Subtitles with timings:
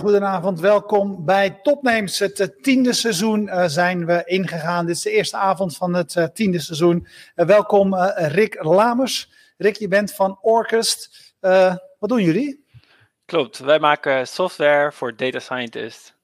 [0.00, 2.18] Goedenavond, welkom bij Topnames.
[2.18, 4.86] Het eh, tiende seizoen uh, zijn we ingegaan.
[4.86, 7.06] Dit is de eerste avond van het uh, tiende seizoen.
[7.34, 9.30] welkom Rick Lamers.
[9.56, 11.34] Rick, je bent van Orkest.
[11.98, 12.64] wat doen jullie?
[13.24, 16.14] Klopt, wij maken software voor data scientists.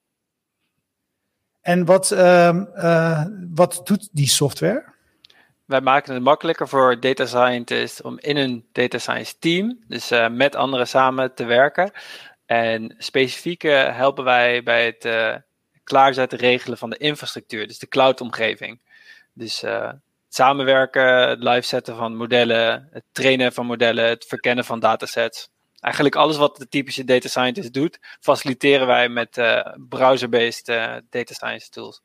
[1.60, 2.64] En wat, ehm,
[3.54, 4.84] wat doet die software?
[5.64, 10.54] Wij maken het makkelijker voor data scientists om in een data science team, dus met
[10.54, 11.92] anderen samen te werken.
[12.46, 15.34] En specifiek helpen wij bij het uh,
[15.84, 18.80] klaarzetten, regelen van de infrastructuur, dus de cloud-omgeving.
[19.32, 19.92] Dus uh,
[20.28, 25.48] samenwerken, het live zetten van modellen, het trainen van modellen, het verkennen van datasets.
[25.80, 29.30] Eigenlijk alles wat de typische data scientist doet, faciliteren wij met
[29.88, 30.66] browser-based
[31.10, 32.02] data science tools.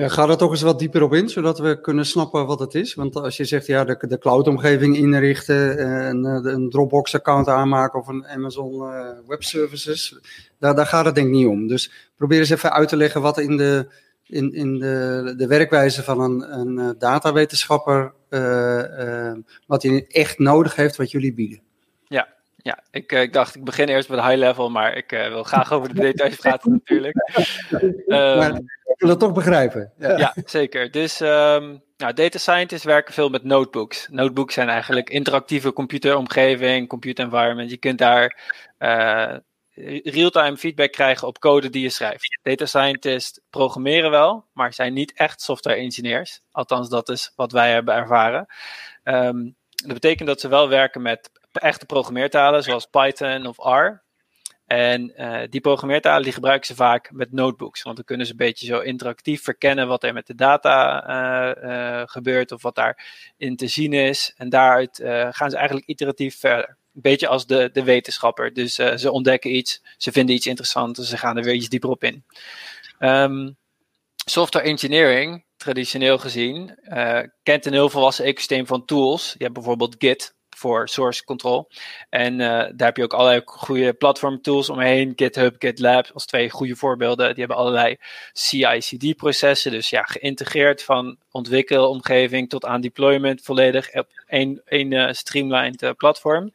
[0.00, 2.74] Ja, ga er toch eens wat dieper op in, zodat we kunnen snappen wat het
[2.74, 2.94] is.
[2.94, 8.26] Want als je zegt, ja, de, de cloud-omgeving inrichten, een, een Dropbox-account aanmaken of een
[8.26, 10.18] Amazon uh, Web Services,
[10.58, 11.66] daar, daar gaat het denk ik niet om.
[11.66, 13.88] Dus probeer eens even uit te leggen wat in de,
[14.26, 19.32] in, in de, de werkwijze van een, een eh, datawetenschapper, uh,
[19.66, 21.60] wat hij echt nodig heeft, wat jullie bieden.
[22.08, 25.72] Ja, ja, ik, ik, dacht, ik begin eerst met high level, maar ik wil graag
[25.72, 27.16] over de details praten natuurlijk.
[28.06, 28.68] Um,
[29.00, 29.92] wil het toch begrijpen.
[29.98, 30.90] Ja, ja zeker.
[30.90, 34.08] Dus um, nou, data scientists werken veel met notebooks.
[34.10, 37.70] Notebooks zijn eigenlijk interactieve computeromgeving, computer environment.
[37.70, 38.40] Je kunt daar
[38.78, 39.36] uh,
[40.02, 42.38] real-time feedback krijgen op code die je schrijft.
[42.42, 46.40] Data scientists programmeren wel, maar zijn niet echt software engineers.
[46.50, 48.46] Althans, dat is wat wij hebben ervaren.
[49.04, 54.02] Um, dat betekent dat ze wel werken met echte programmeertalen, zoals Python of R.
[54.70, 57.82] En uh, die programmeertalen die gebruiken ze vaak met notebooks.
[57.82, 61.70] Want dan kunnen ze een beetje zo interactief verkennen wat er met de data uh,
[61.70, 64.34] uh, gebeurt of wat daarin te zien is.
[64.36, 65.00] En daaruit
[65.30, 66.68] gaan ze eigenlijk iteratief verder.
[66.68, 68.52] Een beetje als de, de wetenschapper.
[68.52, 71.90] Dus ze ontdekken iets, ze vinden iets interessants en ze gaan er weer iets dieper
[71.90, 72.24] op in.
[72.98, 73.56] Um,
[74.24, 76.78] software engineering, traditioneel gezien,
[77.42, 79.34] kent een heel volwassen ecosysteem van tools.
[79.38, 81.68] Je hebt bijvoorbeeld Git, voor source control.
[82.08, 85.12] En uh, daar heb je ook allerlei goede platform tools omheen.
[85.16, 87.28] GitHub, GitLab als twee goede voorbeelden.
[87.28, 87.96] Die hebben allerlei
[88.32, 89.70] CI/CD processen.
[89.70, 95.90] Dus ja, geïntegreerd van ontwikkelomgeving tot aan deployment volledig op één, één uh, streamlined uh,
[95.96, 96.52] platform.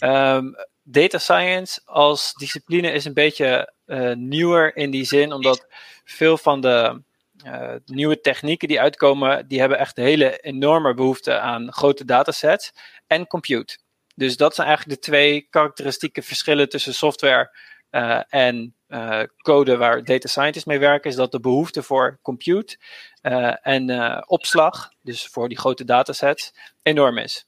[0.00, 3.72] Um, data science als discipline is een beetje
[4.14, 5.66] nieuwer in die zin, omdat
[6.04, 7.02] veel van de
[7.46, 12.72] uh, nieuwe technieken die uitkomen, die hebben echt een hele enorme behoefte aan grote datasets
[13.06, 13.78] en compute.
[14.14, 17.56] Dus dat zijn eigenlijk de twee karakteristieke verschillen tussen software
[17.90, 22.76] uh, en uh, code waar data scientists mee werken, is dat de behoefte voor compute
[23.62, 23.90] en
[24.28, 27.46] opslag, dus voor die grote datasets, enorm is.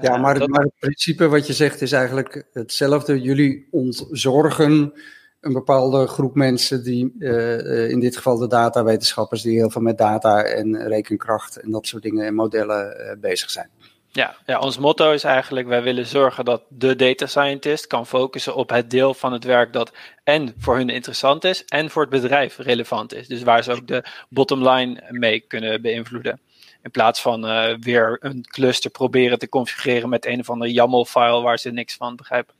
[0.00, 3.20] ja, maar, maar, het principe wat je zegt is eigenlijk hetzelfde.
[3.20, 4.92] Jullie ontzorgen
[5.40, 9.98] een bepaalde groep mensen die, uh, in dit geval de datawetenschappers, die heel veel met
[9.98, 13.70] data en rekenkracht en dat soort dingen en modellen uh, bezig zijn.
[14.10, 18.54] Ja, ja, ons motto is eigenlijk, wij willen zorgen dat de data scientist kan focussen
[18.54, 19.92] op het deel van het werk dat
[20.24, 23.26] en voor hun interessant is en voor het bedrijf relevant is.
[23.26, 26.40] Dus waar ze ook de bottom line mee kunnen beïnvloeden.
[26.82, 27.40] In plaats van
[27.80, 32.16] weer een cluster proberen te configureren met een of andere YAML-file waar ze niks van
[32.16, 32.54] begrijpen.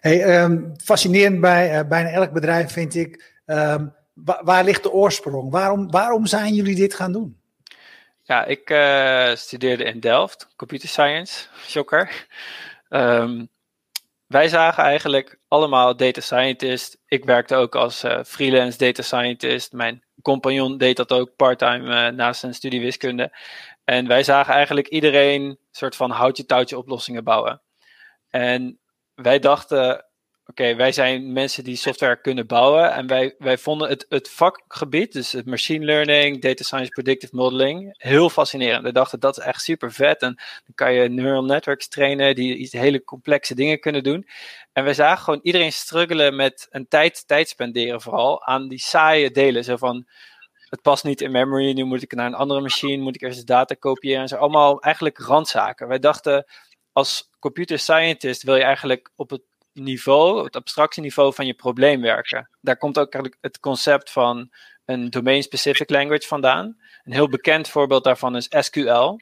[0.00, 5.50] Hey, um, fascinerend bij uh, bijna elk bedrijf vind ik, wa waar ligt de oorsprong?
[5.50, 7.40] Waarom, waarom zijn jullie dit gaan doen?
[8.22, 12.26] Ja, ik uh, studeerde in Delft, computer science, shocker.
[12.88, 13.48] Um,
[14.26, 16.98] wij zagen eigenlijk allemaal data scientist.
[17.06, 19.72] Ik werkte ook als uh, freelance data scientist.
[19.72, 23.36] Mijn compagnon deed dat ook parttime naast zijn studie wiskunde.
[23.84, 27.60] En wij zagen eigenlijk iedereen een soort van houtje-touwtje oplossingen bouwen.
[28.28, 28.78] En
[29.22, 30.04] wij dachten,
[30.46, 32.92] oké, wij zijn mensen die software kunnen bouwen.
[32.92, 37.94] En wij, wij vonden het, het vakgebied, dus het machine learning, data science, predictive modeling,
[37.96, 38.82] heel fascinerend.
[38.82, 40.22] We dachten, dat is echt super vet.
[40.22, 44.26] En dan kan je neural networks trainen die iets hele complexe dingen kunnen doen.
[44.72, 49.30] En wij zagen gewoon iedereen struggelen met een tijd, tijd spenderen vooral aan die saaie
[49.30, 49.64] delen.
[49.64, 50.06] Zo van,
[50.70, 53.38] het past niet in memory, nu moet ik naar een andere machine, moet ik eerst
[53.38, 54.20] de data kopiëren.
[54.20, 55.88] En zo allemaal eigenlijk randzaken.
[55.88, 56.44] Wij dachten,
[56.92, 59.42] als computer scientist wil je eigenlijk op het
[59.72, 62.50] niveau, het abstractieniveau van je probleem werken.
[62.60, 64.50] Daar komt ook eigenlijk het concept van
[64.84, 66.76] een domain-specific language vandaan.
[67.04, 69.18] Een heel bekend voorbeeld daarvan is SQL.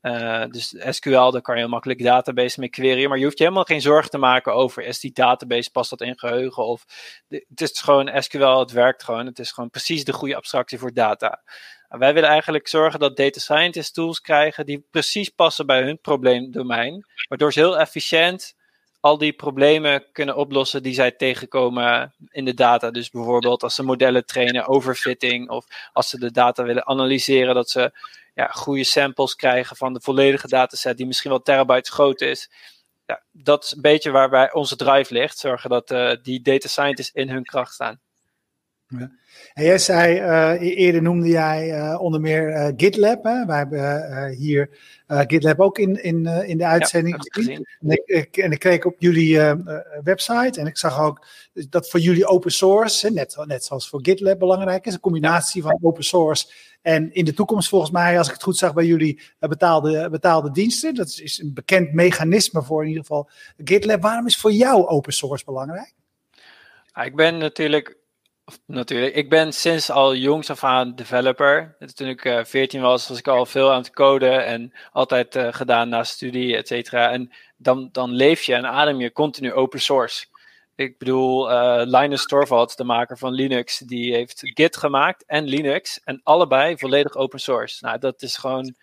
[0.00, 3.44] Eh, dus SQL, daar kan je heel makkelijk database mee queryen, maar je hoeft je
[3.44, 6.84] helemaal geen zorgen te maken over is die database, past dat in geheugen of
[7.28, 10.92] het is gewoon SQL, het werkt gewoon, het is gewoon precies de goede abstractie voor
[10.92, 11.42] data.
[11.98, 17.06] Wij willen eigenlijk zorgen dat data scientists tools krijgen die precies passen bij hun probleemdomein,
[17.28, 18.54] waardoor ze heel efficiënt
[19.00, 22.90] al die problemen kunnen oplossen die zij tegenkomen in de data.
[22.90, 27.70] Dus bijvoorbeeld als ze modellen trainen, overfitting, of als ze de data willen analyseren, dat
[27.70, 27.92] ze
[28.34, 32.50] ja, goede samples krijgen van de volledige dataset, die misschien wel terabytes groot is.
[33.06, 35.38] Ja, dat is een beetje waarbij onze drive ligt.
[35.38, 38.00] Zorgen dat uh, die data scientists in hun kracht staan.
[38.98, 39.10] Ja.
[39.54, 43.24] En jij zei, uh, eerder noemde jij uh, onder meer uh, GitLab.
[43.24, 43.46] Hè?
[43.46, 44.70] Wij hebben hier
[45.06, 47.66] GitLab ook in, in, in de uitzending ja, gezien.
[47.80, 49.38] En ik, en ik keek op jullie
[50.02, 51.26] website en ik zag ook
[51.68, 55.78] dat voor jullie open source, net, net zoals voor GitLab belangrijk is, een combinatie van
[55.82, 56.52] open source
[56.82, 60.50] en in de toekomst volgens mij, als ik het goed zag bij jullie, betaalde, betaalde
[60.50, 60.94] diensten.
[60.94, 63.30] Dat is een bekend mechanisme voor in ieder geval
[63.64, 64.02] GitLab.
[64.02, 65.92] Waarom is voor jou open source belangrijk?
[67.04, 67.99] ik ben natuurlijk
[68.66, 69.14] natuurlijk.
[69.14, 71.76] Ik ben sinds al jongs af aan developer.
[71.94, 75.48] Toen ik uh, 14 was, was ik al veel aan het coden en altijd uh,
[75.50, 77.10] gedaan na studie, et cetera.
[77.10, 80.26] En dan, dan leef je en adem je continu open source.
[80.74, 86.00] Ik bedoel, uh, Linus Torvalds, de maker van Linux, die heeft Git gemaakt en Linux.
[86.04, 87.84] En allebei volledig open source.
[87.84, 88.74] Nou, dat is gewoon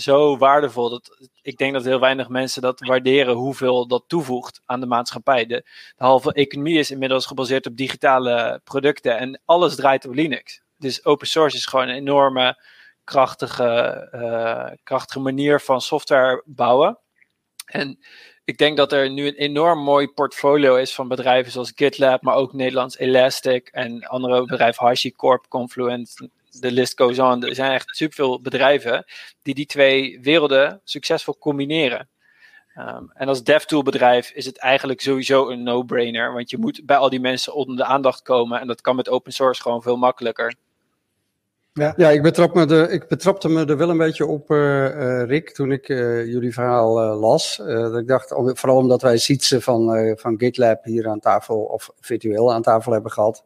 [0.00, 0.90] zo waardevol.
[0.90, 5.46] Dat, ik denk dat heel weinig mensen dat waarderen hoeveel dat toevoegt aan de maatschappij.
[5.46, 5.66] De,
[5.96, 10.62] halve economie is inmiddels gebaseerd op digitale producten en alles draait op Linux.
[10.78, 12.62] Dus open source is gewoon een enorme
[13.04, 16.98] krachtige, uh, krachtige manier van software bouwen.
[17.66, 17.98] En
[18.44, 22.34] ik denk dat er nu een enorm mooi portfolio is van bedrijven zoals GitLab, maar
[22.34, 26.28] ook Nederlands Elastic en andere bedrijven, HashiCorp, Confluent,
[26.60, 27.44] de list goes on.
[27.44, 29.04] Er zijn echt superveel bedrijven
[29.42, 32.08] die die twee werelden succesvol combineren.
[32.78, 36.96] Um, en als DevTool bedrijf is het eigenlijk sowieso een no-brainer, want je moet bij
[36.96, 39.96] al die mensen onder de aandacht komen en dat kan met open source gewoon veel
[39.96, 40.54] makkelijker.
[41.72, 44.56] Ja, ja ik, betrap me de, ik betrapte me er wel een beetje op, uh,
[44.58, 47.56] uh, Rick, toen ik uh, jullie verhaal las.
[47.56, 52.52] dat ik dacht, vooral omdat wij Sietse van, van GitLab hier aan tafel, of virtueel
[52.52, 53.42] aan tafel hebben gehad.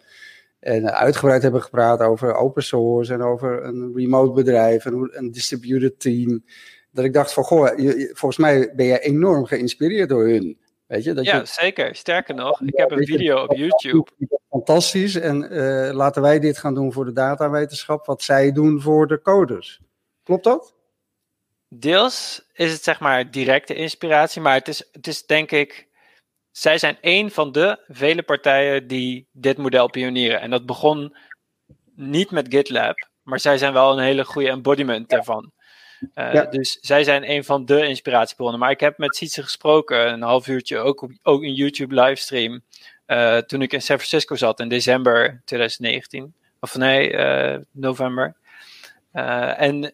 [0.60, 6.00] En uitgebreid hebben gepraat over open source en over een remote bedrijf en een distributed
[6.00, 6.44] team.
[6.90, 10.58] Dat ik dacht van, goh, je, volgens mij ben je enorm geïnspireerd door hun.
[10.86, 11.94] Weet je, dat ja, zeker.
[11.94, 14.10] Sterker nog, ik heb een video op YouTube.
[14.48, 15.14] Fantastisch.
[15.14, 19.22] En uh, laten wij dit gaan doen voor de datawetenschap, wat zij doen voor de
[19.22, 19.80] coders.
[20.22, 20.74] Klopt dat?
[21.68, 25.88] Deels is het zeg maar directe inspiratie, maar het is, het is denk ik
[26.60, 30.40] zij zijn één van de vele partijen die dit model pionieren.
[30.40, 31.16] En dat begon
[31.94, 35.52] niet met GitLab, maar zij zijn wel een hele goede embodiment daarvan.
[36.14, 38.60] Uh, Dus zij zijn een van de inspiratiebronnen.
[38.60, 42.62] Maar ik heb met Sietse gesproken, een half uurtje, ook, op, ook een YouTube livestream.
[43.06, 46.34] Uh, toen ik in San Francisco zat in december 2019.
[46.60, 48.36] Of nee, uh, november.
[49.12, 49.92] en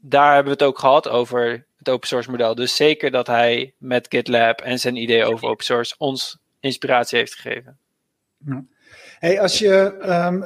[0.00, 2.54] daar hebben we het ook gehad over het open source model.
[2.54, 7.34] Dus zeker dat hij met GitLab en zijn idee over open source ons inspiratie heeft
[7.34, 7.78] gegeven.
[8.46, 8.64] Ja.
[9.18, 9.96] Hey, als je
[10.26, 10.42] um,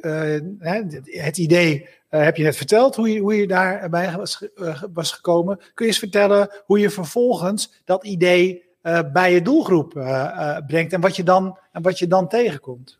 [0.00, 4.44] uh, het idee uh, heb je net verteld, hoe je, hoe je daarbij was,
[4.92, 5.56] was gekomen.
[5.56, 8.68] Kun je eens vertellen hoe je vervolgens dat idee
[9.12, 9.90] bij je doelgroep
[10.66, 12.98] brengt en wat je dan, en wat je dan tegenkomt?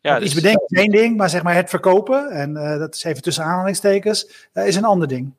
[0.00, 0.24] Ja, dus...
[0.24, 3.44] Iets bedenken is één ding, maar zeg maar het verkopen, en dat is even tussen
[3.44, 5.34] aanhalingstekens, is een ander ding.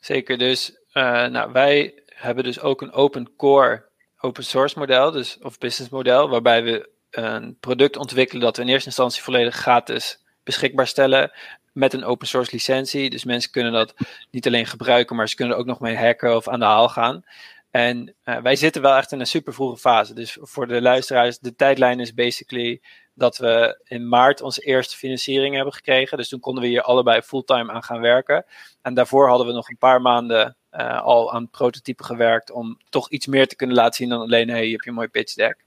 [0.00, 5.38] Zeker, dus uh, nou, wij hebben dus ook een open core open source model, dus,
[5.42, 10.24] of business model, waarbij we een product ontwikkelen dat we in eerste instantie volledig gratis
[10.42, 11.32] beschikbaar stellen
[11.72, 13.10] met een open source licentie.
[13.10, 13.94] Dus mensen kunnen dat
[14.30, 16.88] niet alleen gebruiken, maar ze kunnen er ook nog mee hacken of aan de haal
[16.88, 17.24] gaan.
[17.70, 20.14] En uh, wij zitten wel echt in een super vroege fase.
[20.14, 22.82] Dus voor de luisteraars, de tijdlijn is basically
[23.14, 26.16] dat we in maart onze eerste financiering hebben gekregen.
[26.16, 28.44] Dus toen konden we hier allebei fulltime aan gaan werken.
[28.82, 33.10] En daarvoor hadden we nog een paar maanden uh, al aan prototypen gewerkt om toch
[33.10, 35.64] iets meer te kunnen laten zien dan alleen, hey, je hebt je mooi pitch deck.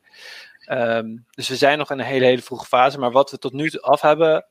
[0.72, 3.00] Um, dus we zijn nog in een hele, hele vroege fase.
[3.00, 4.46] Maar wat we tot nu toe af hebben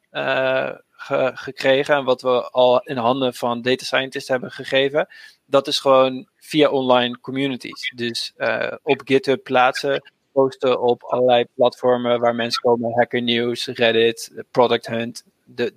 [0.97, 5.09] ge gekregen en wat we al in handen van data scientists hebben gegeven,
[5.47, 7.93] dat is gewoon via online communities.
[7.95, 14.33] Dus uh, op GitHub plaatsen, posten op allerlei platformen waar mensen komen, Hacker News, Reddit,
[14.51, 15.73] Product Hunt, de,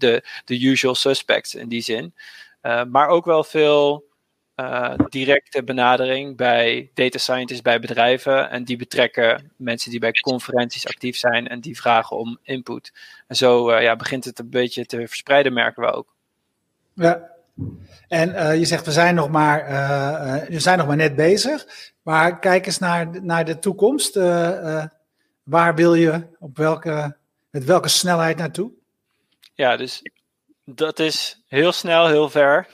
[0.45, 2.13] de, usual suspects in die zin.
[2.87, 4.08] Maar ook wel veel
[4.59, 8.49] uh, directe benadering bij data scientists bij bedrijven.
[8.49, 12.93] En die betrekken mensen die bij conferenties actief zijn en die vragen om input.
[13.27, 16.15] En zo uh, ja, begint het een beetje te verspreiden, merken we ook.
[16.93, 17.29] Ja,
[18.07, 19.65] en uh, je zegt we zijn nog maar,
[20.49, 21.65] we zijn nog maar net bezig.
[22.01, 24.15] Maar kijk eens naar, naar de toekomst.
[25.43, 27.17] waar wil je op welke,
[27.49, 28.71] met welke snelheid naartoe?
[29.53, 30.01] Ja, dus
[30.65, 32.67] dat is heel snel, heel ver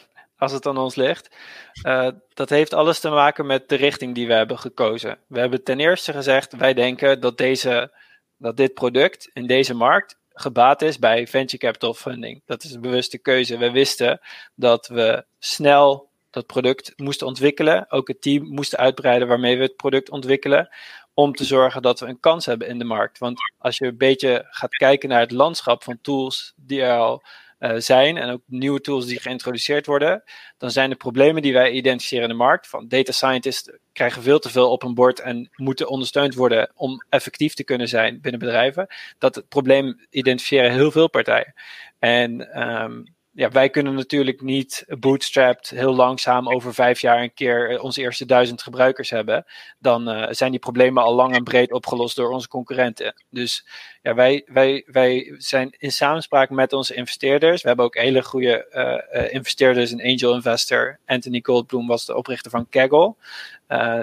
[0.46, 1.36] als het aan ons ligt.
[1.84, 5.18] Uh, dat heeft alles te maken met de richting die we hebben gekozen.
[5.28, 7.94] We hebben ten eerste gezegd, wij denken dat, deze,
[8.38, 12.42] dat dit product in deze markt gebaat is bij venture capital funding.
[12.46, 13.58] Dat is een bewuste keuze.
[13.58, 14.20] We wisten
[14.56, 17.92] dat we snel dat product moesten ontwikkelen.
[17.92, 20.70] Ook het team moesten uitbreiden waarmee we het product ontwikkelen.
[21.14, 23.18] Om te zorgen dat we een kans hebben in de markt.
[23.18, 27.24] Want als je een beetje gaat kijken naar het landschap van tools die er al
[27.66, 30.24] uh, zijn en ook nieuwe tools die geïntroduceerd worden,
[30.58, 34.40] dan zijn de problemen die wij identificeren in de markt, van data scientists krijgen veel
[34.40, 38.40] te veel op een bord en moeten ondersteund worden om effectief te kunnen zijn binnen
[38.40, 41.54] bedrijven, dat het probleem identificeren heel veel partijen.
[42.00, 47.70] En um, ja, wij kunnen natuurlijk niet bootstrapped heel langzaam over vijf jaar een keer
[47.70, 49.46] eh, onze eerste duizend gebruikers hebben.
[49.80, 53.24] Dan uh, zijn die problemen al lang en breed opgelost door onze concurrenten.
[53.30, 53.68] Dus
[54.02, 57.62] ja, wij, wij, wij zijn in samenspraak met onze investeerders.
[57.62, 58.68] We hebben ook hele goede
[59.14, 61.00] uh, investeerders, een angel investor.
[61.06, 63.16] Anthony Goldblum was de oprichter van Kaggle.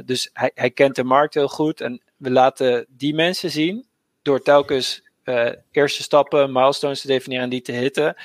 [0.05, 1.81] dus hij, hij kent de markt heel goed.
[1.81, 3.87] En we laten die mensen zien
[4.23, 8.17] door telkens uh, eerste stappen, milestones te definiëren en die te hitten,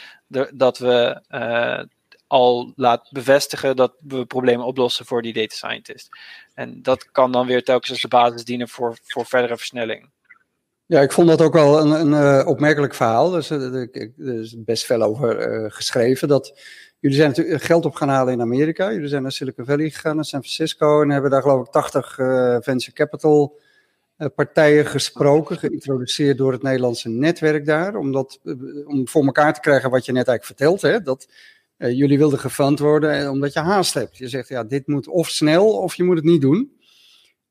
[0.54, 1.82] dat we uh,
[2.28, 6.10] al laat bevestigen dat we problemen oplossen voor die data scientist.
[6.54, 10.10] En dat kan dan weer telkens als de basis dienen voor, voor verdere versnelling.
[10.86, 13.30] Ja, ik vond dat ook wel een, een uh, opmerkelijk verhaal.
[13.30, 16.28] Dus, er is best veel over geschreven.
[16.28, 16.60] Dat
[17.00, 18.92] jullie zijn natuurlijk geld op gaan halen in Amerika.
[18.92, 21.02] Jullie zijn naar Silicon Valley gegaan, naar San Francisco.
[21.02, 22.14] En hebben daar geloof ik 80
[22.64, 23.66] venture capital eh,
[24.36, 28.54] partijen gesproken, geïntroduceerd door het Nederlandse netwerk daar, om, dat, eh,
[28.88, 31.28] om voor elkaar te krijgen wat je net eigenlijk vertelt, hè, dat
[31.78, 34.18] uh, jullie wilden gefund worden omdat je haast hebt.
[34.18, 36.76] Je zegt, ja, dit moet of snel of je moet het niet doen.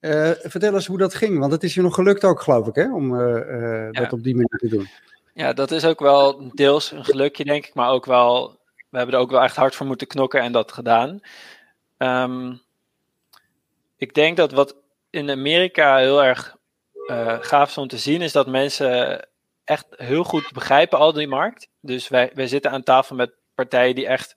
[0.01, 2.75] Uh, vertel eens hoe dat ging, want het is je nog gelukt ook, geloof ik,
[2.75, 3.91] hè, om ja.
[3.91, 4.89] dat op die manier te doen.
[5.35, 8.59] Ja, dat is ook wel deels een gelukje, denk ik, maar ook wel,
[8.91, 11.21] we hebben er ook wel echt hard voor moeten knokken en dat gedaan.
[11.99, 12.61] Um,
[13.97, 14.77] ik denk dat wat
[15.17, 16.57] in Amerika heel erg
[17.11, 19.27] uh, gaaf om te zien, is dat mensen
[19.65, 21.69] echt heel goed begrijpen al die markt.
[21.81, 24.37] Dus wij, wij zitten aan tafel met partijen die echt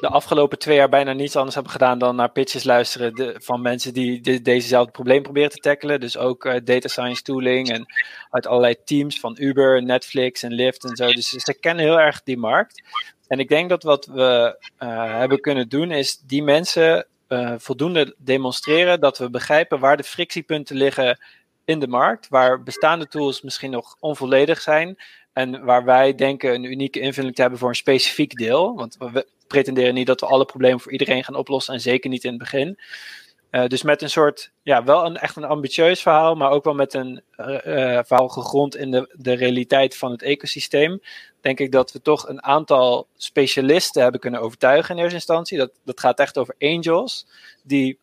[0.00, 3.62] de afgelopen twee jaar bijna niets anders hebben gedaan dan naar pitches luisteren de, van
[3.62, 6.00] mensen die de, dezezelfde probleem proberen te tackelen.
[6.00, 7.86] Dus ook uh, data science tooling en
[8.30, 11.06] uit allerlei teams van Uber, Netflix en Lyft en zo.
[11.06, 12.82] Dus ze kennen heel erg die markt.
[13.26, 18.14] En ik denk dat wat we uh, hebben kunnen doen is die mensen uh, voldoende
[18.18, 21.18] demonstreren dat we begrijpen waar de frictiepunten liggen
[21.64, 24.96] in de markt, waar bestaande tools misschien nog onvolledig zijn
[25.32, 28.74] en waar wij denken een unieke invulling te hebben voor een specifiek deel.
[28.74, 32.24] Want we pretenderen niet dat we alle problemen voor iedereen gaan oplossen en zeker niet
[32.24, 32.78] in het begin.
[33.52, 36.74] Uh, dus met een soort, ja, wel een, echt een ambitieus verhaal, maar ook wel
[36.74, 37.46] met een uh,
[38.04, 41.02] verhaal gegrond in de, de realiteit van het ecosysteem.
[41.40, 45.58] Denk ik dat we toch een aantal specialisten hebben kunnen overtuigen in eerste instantie.
[45.58, 47.26] Dat, dat gaat echt over angels,
[47.62, 47.98] die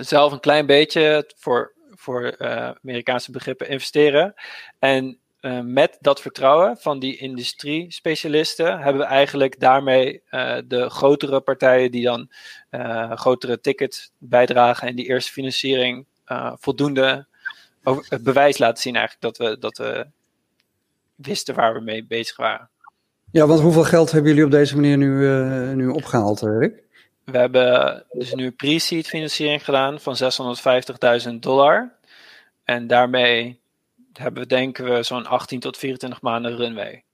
[0.00, 2.38] zelf een klein beetje voor voor
[2.82, 4.34] Amerikaanse begrippen investeren.
[4.78, 11.40] En uh, met dat vertrouwen van die industrie-specialisten hebben we eigenlijk daarmee uh, de grotere
[11.40, 12.28] partijen die dan
[13.14, 16.06] grotere tickets bijdragen en die eerste financiering
[16.54, 17.26] voldoende
[17.82, 20.06] over, het bewijs laten zien eigenlijk dat we, dat we
[21.14, 22.68] wisten waar we mee bezig waren.
[23.30, 25.26] Ja, want hoeveel geld hebben jullie op deze manier nu,
[25.74, 26.82] nu opgehaald, Rick?
[27.24, 30.16] We hebben dus nu pre-seed financiering gedaan van
[31.28, 31.92] 650.000 dollar.
[32.64, 33.59] En daarmee
[34.12, 37.04] hebben we, denken we, zo'n 18 tot 24 maanden runway.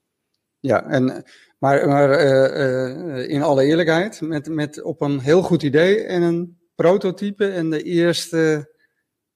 [0.59, 1.25] Ja, en,
[1.57, 6.21] maar, maar uh, uh, in alle eerlijkheid, met, met op een heel goed idee en
[6.21, 8.73] een prototype en de eerste,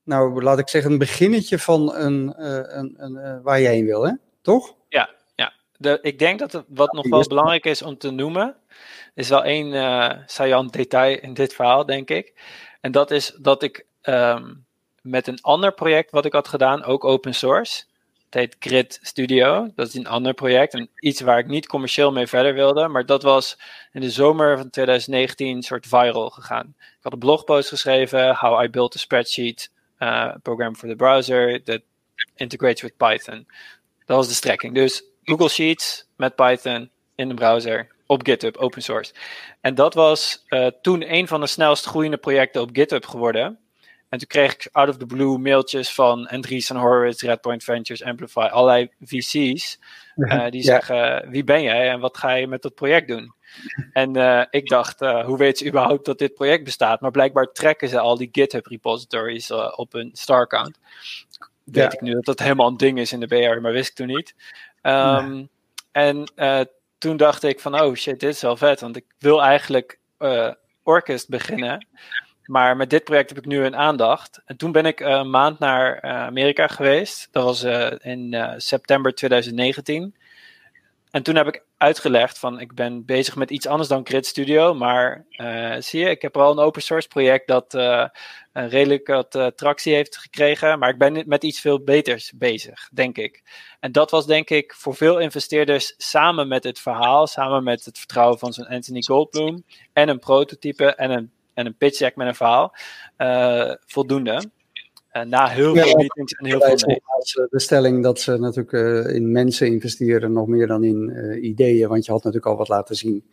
[0.04, 4.06] nou laat ik zeggen, een beginnetje van een, uh, een, een waar je heen wil,
[4.06, 4.14] hè?
[4.42, 4.76] toch?
[4.88, 5.54] Ja, ja.
[5.78, 8.56] De, ik denk dat het, wat nog wel belangrijk is om te noemen,
[9.14, 12.34] is wel één saillant detail in dit verhaal, denk ik.
[12.82, 14.66] En dat is dat ik um,
[15.02, 17.84] met een ander project wat ik had gedaan, ook open source.
[18.26, 19.70] Het heet Grid Studio.
[19.76, 20.74] Dat is een ander project.
[20.74, 22.88] En iets waar ik niet commercieel mee verder wilde.
[22.88, 23.58] Maar dat was
[23.92, 26.76] in de zomer van 2019 een soort viral gegaan.
[26.78, 28.36] Ik had een blogpost geschreven.
[28.36, 31.82] How I built a spreadsheet uh, program for the browser that
[32.36, 33.48] integrates with Python.
[34.06, 34.74] Dat was de strekking.
[34.76, 39.14] Dus Google Sheets met Python in de browser op GitHub, open source.
[39.62, 43.60] En dat was uh, toen een van de snelst groeiende projecten op GitHub geworden.
[44.12, 48.40] En toen kreeg ik out of the blue mailtjes van Andreessen Horowitz, Redpoint Ventures, Amplify,
[48.40, 49.80] allerlei VC's.
[50.16, 53.34] Uh, die zeggen, wie ben jij en wat ga je met dat project doen?
[53.94, 57.02] En uh, ik dacht, uh, hoe weet ze überhaupt dat dit project bestaat?
[57.02, 60.78] Maar blijkbaar trekken ze al die GitHub repositories op hun star account.
[61.64, 61.92] Weet ja.
[61.92, 64.08] ik nu dat dat helemaal een ding is in de BR, maar wist ik toen
[64.08, 64.36] niet.
[64.82, 65.50] Um,
[65.92, 66.32] En
[66.98, 68.80] toen dacht ik van, oh shit, dit is wel vet.
[68.80, 70.00] Want ik wil eigenlijk
[70.84, 71.88] Orkest beginnen.
[72.52, 74.42] Maar met dit project heb ik nu een aandacht.
[74.46, 77.28] En toen ben ik een maand naar Amerika geweest.
[77.32, 77.64] Dat was
[78.04, 80.16] in september 2019.
[81.12, 84.74] En toen heb ik uitgelegd van ik ben bezig met iets anders dan Grid Studio.
[84.74, 85.26] Maar
[85.80, 88.06] zie je, ik heb al een open source project dat uh,
[88.52, 90.80] redelijk wat tractie heeft gekregen.
[90.80, 93.44] Maar ik ben met iets veel beters bezig, denk ik.
[93.80, 97.98] En dat was denk ik voor veel investeerders samen met het verhaal, samen met het
[97.98, 99.64] vertrouwen van zo'n Anthony Goldbloom.
[99.94, 102.76] En een prototype en een, en een pitch deck met een verhaal.
[103.86, 104.44] voldoende.
[105.14, 107.02] Uh, na heel veel meetings en heel veel nee.
[107.50, 112.06] De stelling dat ze natuurlijk uh, in mensen investeren nog meer dan in ideeën, want
[112.06, 113.24] je had natuurlijk al wat laten zien.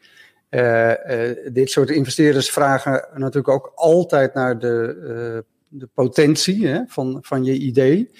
[1.52, 7.52] dit soort investeerders vragen natuurlijk ook altijd naar de, de potentie hè, van, van je
[7.52, 8.10] idee.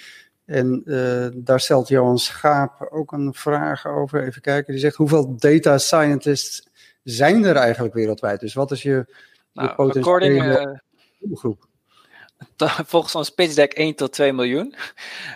[0.45, 0.83] En
[1.35, 4.23] daar stelt Johan Schaap ook een vraag over.
[4.23, 4.73] Even kijken.
[4.73, 6.67] Die zegt: hoeveel data scientists
[7.03, 8.39] zijn er eigenlijk wereldwijd?
[8.39, 9.05] Dus wat is je,
[9.59, 10.81] nou, je potentiële
[11.33, 11.67] groep?
[12.91, 14.75] volgens ons pitch deck 1 tot 2 miljoen.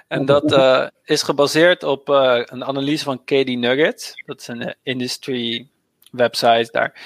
[0.07, 4.13] En dat uh, is gebaseerd op uh, een analyse van KD Nugget.
[4.25, 5.67] Dat is een industry
[6.11, 6.69] website.
[6.71, 7.01] Daar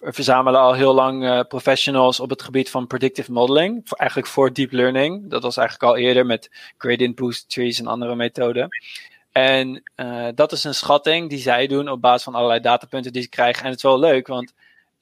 [0.00, 3.80] verzamelen al heel lang professionals op het gebied van predictive modeling.
[3.84, 5.30] Voor, eigenlijk voor deep learning.
[5.30, 8.68] Dat was eigenlijk al eerder met gradient boost trees en andere methoden.
[9.32, 9.82] En
[10.34, 13.62] dat is een schatting die zij doen op basis van allerlei datapunten die ze krijgen.
[13.62, 14.52] En het is wel leuk, want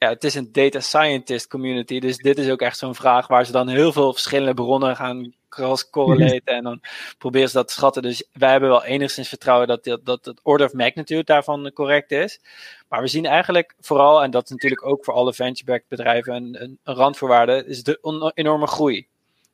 [0.00, 1.98] ja, het is een data scientist community.
[1.98, 5.34] Dus dit is ook echt zo'n vraag waar ze dan heel veel verschillende bronnen gaan
[5.48, 6.54] cross-correlaten.
[6.54, 6.80] En dan
[7.18, 8.02] proberen ze dat te schatten.
[8.02, 12.12] Dus wij hebben wel enigszins vertrouwen dat, dat, dat het order of magnitude daarvan correct
[12.12, 12.40] is.
[12.88, 16.62] Maar we zien eigenlijk vooral, en dat is natuurlijk ook voor alle venture-backed bedrijven een,
[16.62, 19.06] een, een randvoorwaarde, is de enorme groei.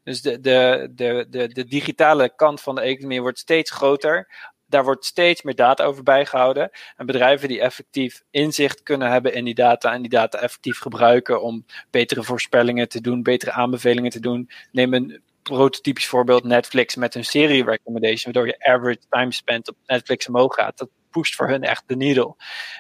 [0.04, 4.28] Dus de, de, de, de, de digitale kant van de economie wordt steeds groter
[4.66, 6.70] daar wordt steeds meer data over bijgehouden.
[6.96, 11.42] En bedrijven die effectief inzicht kunnen hebben in die data en die data effectief gebruiken
[11.42, 14.50] om betere voorspellingen te doen, betere aanbevelingen te doen.
[14.72, 19.76] Neem een prototypisch voorbeeld Netflix met een serie recommendation, waardoor je average time spent op
[19.86, 20.86] Netflix omhoog gaat.
[21.16, 22.34] Pusht voor hun echt de needle.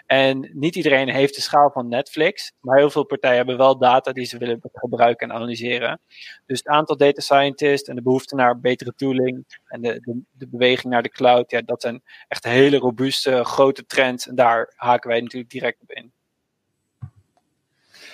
[0.06, 4.12] En niet iedereen heeft de schaal van Netflix, maar heel veel partijen hebben wel data
[4.12, 6.00] die ze willen gebruiken en analyseren.
[6.46, 10.48] Dus het aantal data scientists en de behoefte naar betere tooling en de, de, de
[10.48, 14.28] beweging naar de cloud, ja, dat zijn echt hele robuuste, grote trends.
[14.28, 16.12] En daar haken wij natuurlijk direct op in.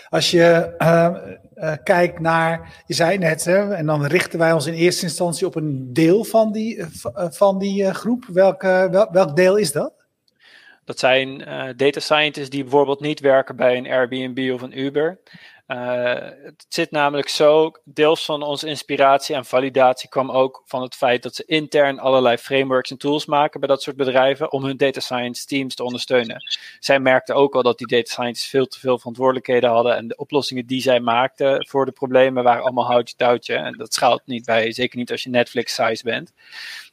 [0.08, 1.16] Als je uh,
[1.54, 5.46] uh, kijkt naar, je zei net, hè, en dan richten wij ons in eerste instantie
[5.46, 6.86] op een deel van die, uh,
[7.30, 8.24] van die groep.
[8.24, 10.01] Welk, wel, welk deel is dat?
[10.84, 15.20] Dat zijn uh, data scientists die bijvoorbeeld niet werken bij een Airbnb of een Uber.
[15.68, 20.94] Uh, het zit namelijk zo, deels van onze inspiratie en validatie kwam ook van het
[20.94, 24.76] feit dat ze intern allerlei frameworks en tools maken bij dat soort bedrijven om hun
[24.76, 26.42] data science teams te ondersteunen.
[26.80, 30.16] Zij merkten ook al dat die data scientists veel te veel verantwoordelijkheden hadden en de
[30.16, 34.44] oplossingen die zij maakten voor de problemen waren allemaal houtje touwtje en dat schaalt niet
[34.44, 36.32] bij, zeker niet als je Netflix size bent.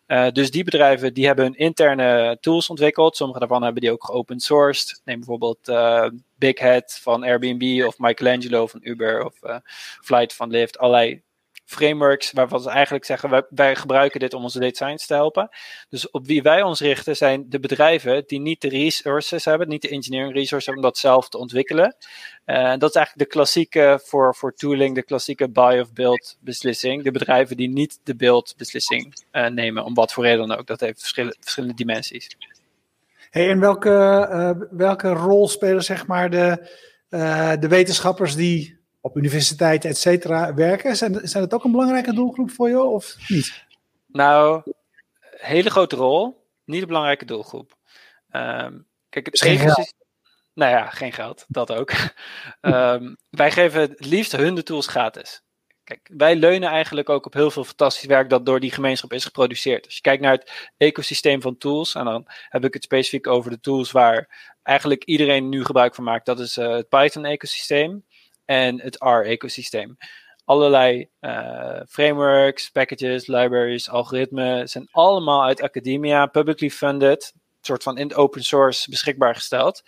[0.09, 3.15] Uh, dus die bedrijven die hebben hun interne tools ontwikkeld.
[3.15, 5.01] Sommige daarvan hebben die ook geopen sourced.
[5.05, 9.57] Neem bijvoorbeeld uh, Big Head van Airbnb of Michelangelo van Uber of uh,
[10.01, 10.77] Flight van Lyft.
[10.77, 11.21] Allerlei
[11.69, 15.49] frameworks waarvan ze eigenlijk zeggen: wij, gebruiken dit om onze science te helpen.
[15.89, 19.81] Dus op wie wij ons richten zijn de bedrijven die niet de resources hebben, niet
[19.81, 21.95] de engineering resources hebben om dat zelf te ontwikkelen.
[22.45, 27.03] Uh, dat is eigenlijk de klassieke voor, voor tooling, de klassieke buy of build beslissing.
[27.03, 30.67] De bedrijven die niet de build beslissing uh, nemen, om wat voor reden dan ook.
[30.67, 32.37] Dat heeft verschillende, verschillende dimensies.
[33.29, 36.69] Hey, en welke, uh, welke rol spelen zeg maar de,
[37.59, 40.95] de wetenschappers die op universiteiten, et cetera, werken.
[40.95, 43.63] Zijn, zijn het ook een belangrijke doelgroep voor je of niet?
[44.07, 44.61] Nou,
[45.29, 46.47] hele grote rol.
[46.65, 47.77] Niet een belangrijke doelgroep.
[48.31, 49.93] Um, kijk, het geen geld.
[50.53, 51.45] Nou ja, geen geld.
[51.47, 51.91] Dat ook.
[52.61, 55.41] um, wij geven het liefst hun de tools gratis.
[55.83, 59.23] Kijk, wij leunen eigenlijk ook op heel veel fantastisch werk dat door die gemeenschap is
[59.23, 59.85] geproduceerd.
[59.85, 63.51] Als je kijkt naar het ecosysteem van tools, en dan heb ik het specifiek over
[63.51, 66.25] de tools waar eigenlijk iedereen nu gebruik van maakt.
[66.25, 68.05] Dat is uh, het Python-ecosysteem
[68.49, 69.97] en het R-ecosysteem.
[70.45, 78.15] Allerlei uh, frameworks, packages, libraries, algoritmen zijn allemaal uit academia, publicly funded, soort van in
[78.15, 79.83] open source beschikbaar gesteld.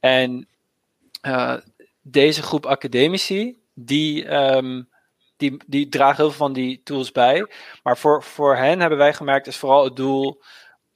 [0.00, 0.48] En
[1.26, 1.56] uh,
[2.02, 4.88] deze groep academici, die, um,
[5.36, 7.46] die, die dragen heel veel van die tools bij.
[7.82, 10.42] Maar voor, voor hen hebben wij gemerkt, is vooral het doel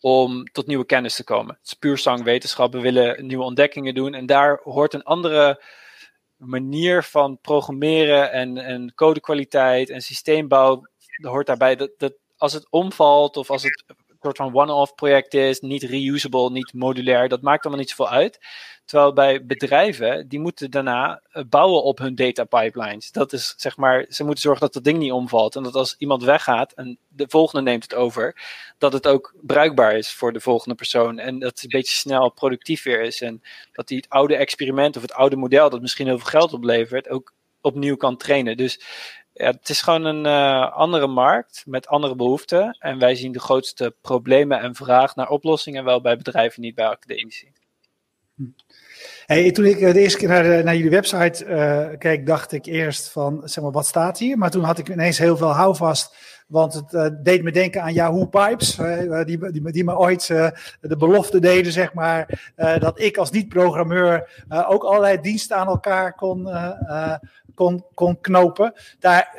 [0.00, 1.54] om tot nieuwe kennis te komen.
[1.54, 4.14] Het is puur zang wetenschap, we willen nieuwe ontdekkingen doen.
[4.14, 5.62] En daar hoort een andere
[6.46, 10.82] manier van programmeren en, en codekwaliteit en systeembouw
[11.20, 11.76] hoort daarbij.
[11.76, 13.84] Dat, dat als het omvalt of als het
[14.24, 18.38] soort van one-off project is, niet reusable, niet modulair, dat maakt allemaal niet zoveel uit.
[18.84, 23.12] Terwijl bij bedrijven, die moeten daarna eh, bouwen op hun data pipelines.
[23.12, 25.56] Dat is zeg maar, ze moeten zorgen dat dat ding niet omvalt.
[25.56, 28.42] En dat als iemand weggaat en de volgende neemt het over,
[28.78, 31.18] dat het ook bruikbaar is voor de volgende persoon.
[31.18, 33.20] En dat het een beetje snel productief weer is.
[33.20, 36.52] En dat die het oude experiment of het oude model, dat misschien heel veel geld
[36.52, 38.56] oplevert, ook opnieuw kan trainen.
[38.56, 38.80] Dus
[39.34, 42.76] ja, het is gewoon een uh, andere markt met andere behoeften.
[42.78, 46.86] En wij zien de grootste problemen en vraag naar oplossingen wel bij bedrijven, niet bij
[46.86, 47.52] academici.
[49.26, 53.08] Hey, toen ik de eerste keer naar, naar jullie website uh, keek, dacht ik eerst
[53.08, 54.38] van, zeg maar, wat staat hier?
[54.38, 57.92] Maar toen had ik ineens heel veel houvast, want het uh, deed me denken aan
[57.92, 63.16] Yahoo Pipes, uh, die, die, die, me ooit de belofte deden, zeg maar, dat ik
[63.16, 66.48] als niet-programmeur ook allerlei diensten aan elkaar kon,
[67.54, 68.72] kon, kon knopen.
[68.98, 69.32] Daar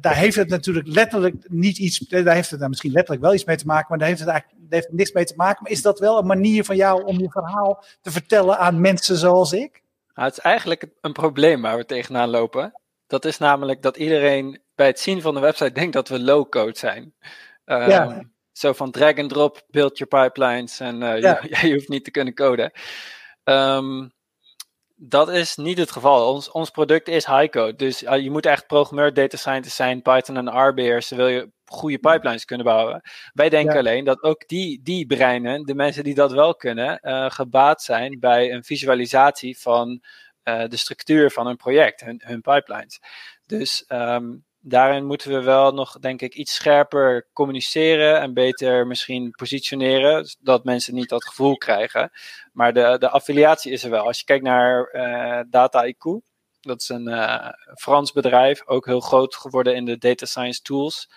[0.00, 3.44] daar heeft het natuurlijk letterlijk niet iets, daar heeft het daar misschien letterlijk wel iets
[3.44, 5.62] mee te maken, maar daar heeft het eigenlijk heeft niks mee te maken.
[5.62, 9.16] Maar is dat wel een manier van jou om je verhaal te vertellen aan mensen
[9.16, 9.82] zoals ik?
[10.14, 12.72] Nou, het is eigenlijk een probleem waar we tegenaan lopen.
[13.06, 16.78] Dat is namelijk dat iedereen bij het zien van de website denkt dat we low-code
[16.78, 17.14] zijn.
[17.64, 18.22] Um, ja.
[18.52, 21.40] Zo van drag and drop, build your pipelines en uh, ja.
[21.48, 22.72] je, je, hoeft niet te kunnen coden.
[23.44, 24.12] Um,
[25.04, 26.32] dat is niet het geval.
[26.32, 27.76] Ons, ons product is high-code.
[27.76, 31.16] Dus uh, je moet echt programmeur, data scientist zijn, Python en R beheersen.
[31.16, 33.00] Wil je goede pipelines kunnen bouwen.
[33.32, 37.30] Wij denken alleen dat ook die, die breinen, de mensen die dat wel kunnen, uh,
[37.30, 40.02] gebaat zijn bij een visualisatie van
[40.44, 43.00] uh, de structuur van een project, hun, hun pipelines.
[43.46, 49.30] Dus um, daarin moeten we wel nog, denk ik, iets scherper communiceren en beter misschien
[49.30, 52.10] positioneren, zodat mensen niet dat gevoel krijgen.
[52.52, 54.06] Maar de, de affiliatie is er wel.
[54.06, 59.00] Als je kijkt naar uh, Data IQ, dat is een uh, Frans bedrijf, ook heel
[59.00, 61.10] groot geworden in de data science tools.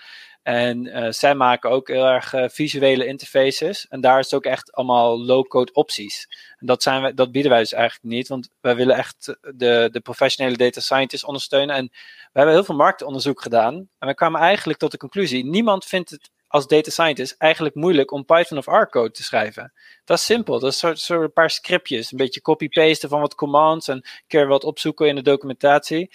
[0.46, 3.88] En uh, zij maken ook heel erg uh, visuele interfaces.
[3.88, 6.28] En daar is het ook echt allemaal low-code opties.
[6.58, 9.90] En dat, zijn we, dat bieden wij dus eigenlijk niet, want wij willen echt de,
[9.92, 11.76] de professionele data scientists ondersteunen.
[11.76, 13.90] En we hebben heel veel marktonderzoek gedaan.
[14.00, 18.12] En we kwamen eigenlijk tot de conclusie: niemand vindt het als data scientist eigenlijk moeilijk
[18.12, 19.74] om Python of R-code te schrijven.
[20.04, 20.60] Dat is simpel.
[20.60, 22.12] Dat is soort, een paar scriptjes.
[22.12, 26.12] Een beetje copy-pasten van wat commands en een keer wat opzoeken in de documentatie.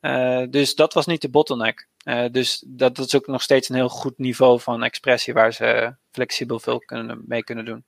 [0.00, 1.88] Uh, dus dat was niet de bottleneck.
[2.04, 5.52] Uh, dus dat, dat, is ook nog steeds een heel goed niveau van expressie waar
[5.52, 7.84] ze flexibel veel kunnen, mee kunnen doen.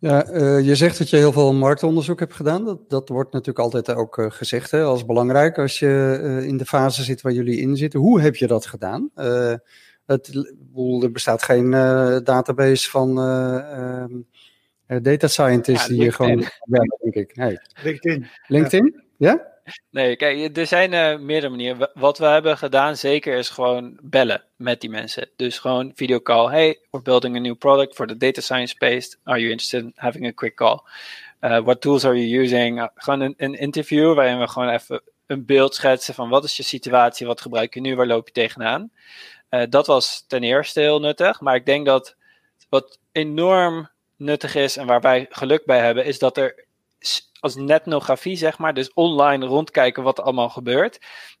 [0.00, 2.64] Ja, uh, je zegt dat je heel veel marktonderzoek hebt gedaan.
[2.64, 6.66] Dat, dat wordt natuurlijk altijd ook uh, gezegd hè, als belangrijk als je in de
[6.66, 8.00] fase zit waar jullie in zitten.
[8.00, 9.10] Hoe heb je dat gedaan?
[10.06, 10.46] Het,
[11.02, 11.70] er bestaat geen
[12.24, 16.38] database van ehm, data scientists ja, die je gewoon...
[16.64, 17.30] Ja, denk ik.
[17.34, 17.60] Hey.
[17.82, 18.26] LinkedIn.
[18.46, 19.04] LinkedIn?
[19.16, 19.30] ja?
[19.30, 19.55] ja?
[19.90, 21.90] Nee, kijk, er zijn uh, meerdere manieren.
[21.94, 25.30] Wat we hebben gedaan, zeker, is gewoon bellen met die mensen.
[25.36, 26.50] Dus gewoon videocall.
[26.50, 29.16] Hey, we're building a new product for the data science space.
[29.24, 30.80] Are you interested in having a quick call?
[31.40, 32.78] Uh, what tools are you using?
[32.78, 36.56] Uh, gewoon een, een, interview waarin we gewoon even een beeld schetsen van wat is
[36.56, 38.90] je situatie, wat gebruik je nu, waar loop je tegenaan.
[39.68, 41.40] Dat was ten eerste heel nuttig.
[41.40, 42.16] Maar ik denk dat
[42.68, 46.64] wat enorm nuttig is en waar wij geluk bij hebben, is dat er
[47.46, 50.98] als netnografie, zeg maar, dus online rondkijken wat er allemaal gebeurt,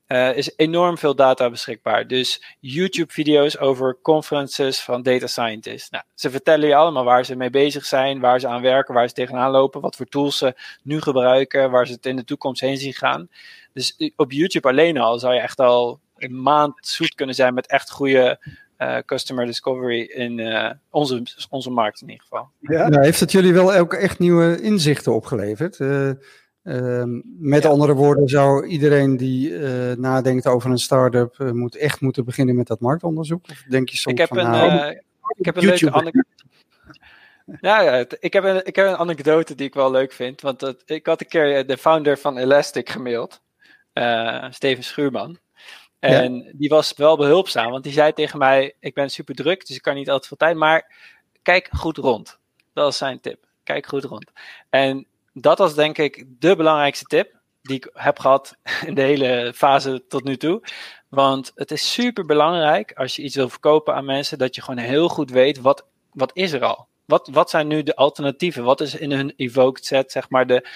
[0.08, 2.06] uh, is enorm veel data beschikbaar.
[2.06, 5.90] Dus YouTube-video's over conferences van data scientists.
[5.90, 9.08] Nou, ze vertellen je allemaal waar ze mee bezig zijn, waar ze aan werken, waar
[9.08, 12.60] ze tegenaan lopen, wat voor tools ze nu gebruiken, waar ze het in de toekomst
[12.60, 13.28] heen zien gaan.
[13.72, 17.66] Dus op YouTube alleen al zou je echt al een maand zoet kunnen zijn met
[17.66, 18.38] echt goede
[18.78, 22.48] uh, customer discovery in uh, onze, onze markt in ieder geval.
[22.60, 22.88] Ja.
[22.88, 25.78] Nou, heeft het jullie wel ook echt nieuwe inzichten opgeleverd?
[25.78, 26.10] Uh,
[27.38, 27.68] met ja.
[27.68, 29.58] andere woorden, zou iedereen die
[29.96, 33.48] nadenkt over een start-up moet echt moeten beginnen met dat marktonderzoek?
[33.50, 35.00] Of denk je soms ik heb van, een, nou,
[35.36, 36.26] ik heb een leuke anekdote.
[37.60, 40.40] Ja, ja ik, heb een, ik heb een anekdote die ik wel leuk vind.
[40.40, 43.40] Want dat, ik had een keer de founder van Elastic gemaild,
[44.50, 45.38] Steven Schuurman.
[45.98, 49.76] En die was wel behulpzaam, want die zei tegen mij: Ik ben super druk, dus
[49.76, 50.94] ik kan niet altijd veel tijd, maar
[51.42, 52.38] kijk goed rond.
[52.72, 53.44] Dat is zijn tip.
[53.62, 54.30] Kijk goed rond.
[54.70, 58.56] En dat was denk ik de belangrijkste tip die ik heb gehad
[58.86, 60.62] in de hele fase tot nu toe.
[61.08, 64.84] Want het is super belangrijk als je iets wil verkopen aan mensen, dat je gewoon
[64.84, 68.64] heel goed weet wat, wat is er al wat, wat zijn nu de alternatieven?
[68.64, 70.68] Wat is in hun evoked set, zeg maar, de,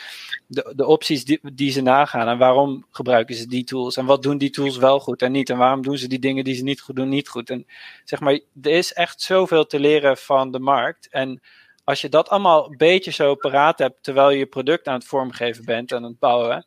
[0.47, 2.29] de, de opties die, die ze nagaan?
[2.29, 3.97] En waarom gebruiken ze die tools?
[3.97, 5.51] En wat doen die tools wel goed en niet?
[5.51, 7.51] En waarom doen ze die dingen die ze niet goed doen, niet goed?
[7.51, 7.67] En
[8.05, 11.09] zeg maar, er is echt zoveel te leren van de markt.
[11.09, 11.41] En
[11.85, 15.07] als je dat allemaal een beetje zo paraat hebt, terwijl je je product aan het
[15.07, 16.67] vormgeven bent en aan het bouwen,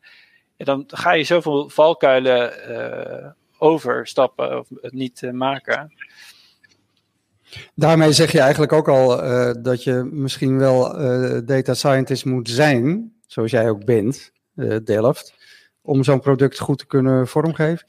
[0.56, 5.92] dan ga je zoveel valkuilen uh, overstappen of niet uh, maken.
[7.74, 12.48] Daarmee zeg je eigenlijk ook al uh, dat je misschien wel uh, data scientist moet
[12.48, 15.34] zijn, zoals jij ook bent, uh, Delft,
[15.82, 17.86] om zo'n product goed te kunnen vormgeven?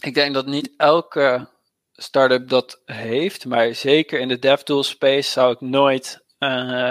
[0.00, 1.48] Ik denk dat niet elke
[1.92, 6.24] start-up dat heeft, maar zeker in de DevTool space zou ik nooit,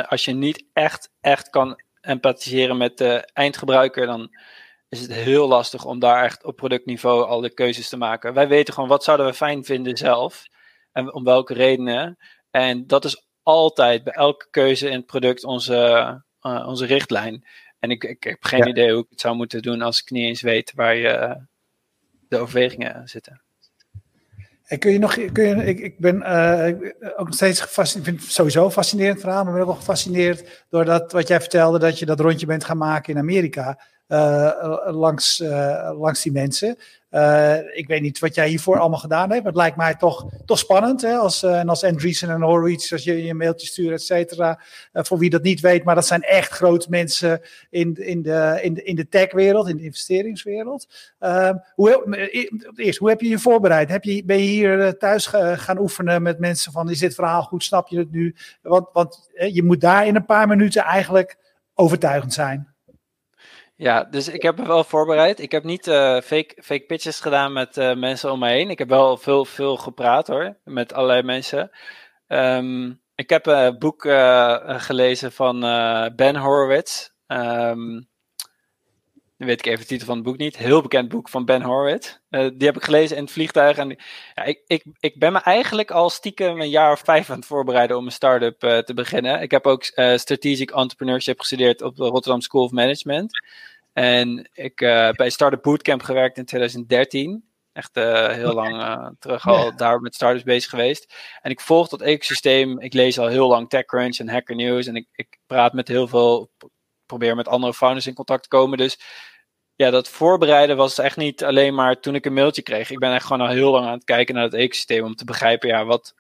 [0.07, 4.29] als je niet echt, echt kan empathiseren met de eindgebruiker, dan
[4.89, 8.33] is het heel lastig om daar echt op productniveau al de keuzes te maken.
[8.33, 10.45] Wij weten gewoon wat zouden we fijn vinden zelf
[10.95, 12.17] en om welke redenen.
[12.51, 15.75] En dat is altijd bij elke keuze in het product onze,
[16.41, 17.45] uh, onze richtlijn.
[17.79, 20.25] En ik, ik heb geen idee hoe ik het zou moeten doen als ik niet
[20.25, 21.45] eens weet waar je
[22.27, 23.41] de overwegingen zitten.
[24.63, 28.21] En kun je nog, kun je, ik, ik ben uh, ook nog steeds gefascineerd, vind
[28.21, 31.79] het sowieso een fascinerend verhaal, maar ben ook wel gefascineerd door dat, wat jij vertelde,
[31.79, 33.79] dat je dat rondje bent gaan maken in Amerika.
[34.07, 34.51] Uh,
[34.85, 36.77] langs, uh, langs die mensen.
[37.15, 40.59] Uh, ik weet niet wat jij hiervoor allemaal gedaan hebt, het lijkt mij toch, toch
[40.59, 41.01] spannend.
[41.01, 41.13] Hè?
[41.13, 44.59] Als, en als Andreessen en Horowitz, als je je mailtje stuurt, et cetera.
[44.93, 48.73] voor wie dat niet weet, maar dat zijn echt grote mensen in, in, de, in,
[48.73, 50.87] de, in de techwereld, in de investeringswereld.
[51.19, 53.89] Ehm, hoe, eerst, hoe heb je je voorbereid?
[53.89, 55.25] Heb je, ben je hier thuis
[55.55, 58.35] gaan oefenen met mensen van, is dit verhaal goed, snap je het nu?
[58.61, 61.37] Want, want je moet daar in een paar minuten eigenlijk
[61.73, 62.74] overtuigend zijn.
[63.77, 65.39] Ja, dus ik heb me wel voorbereid.
[65.39, 68.69] Ik heb niet uh, fake, fake pitches gedaan met uh, mensen om me heen.
[68.69, 71.71] Ik heb wel veel, veel gepraat hoor, met allerlei mensen.
[72.27, 74.01] Um, ik heb een boek
[74.67, 75.59] gelezen van
[76.15, 77.09] Ben Horowitz.
[77.27, 78.09] Um,
[79.37, 80.57] nu weet ik even de titel van het boek niet.
[80.57, 82.17] Heel bekend boek van Ben Horowitz.
[82.29, 83.77] die heb ik gelezen in het vliegtuig.
[83.77, 83.97] En
[84.33, 87.45] ja, ik, ik, ik ben me eigenlijk al stiekem een jaar of vijf aan het
[87.45, 89.41] voorbereiden om een start-up te beginnen.
[89.41, 89.83] Ik heb ook
[90.15, 93.31] Strategic Entrepreneurship gestudeerd op de Rotterdam School of Management.
[93.95, 97.43] En ik uh, bij Startup Bootcamp gewerkt in 2013.
[97.73, 101.13] Echt uh, heel lang uh, terug al daar met startups bezig geweest.
[101.41, 102.79] En ik volg dat ecosysteem.
[102.79, 104.87] Ik lees al heel lang TechCrunch en Hacker News.
[104.87, 106.51] En ik, ik praat met heel veel,
[107.05, 108.77] probeer met andere founders in contact te komen.
[108.77, 108.99] Dus
[109.75, 112.89] ja, dat voorbereiden was echt niet alleen maar toen ik een mailtje kreeg.
[112.89, 115.25] Ik ben echt gewoon al heel lang aan het kijken naar het ecosysteem om te
[115.25, 116.15] begrijpen, ja, wat,